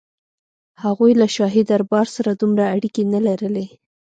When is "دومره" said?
2.39-2.63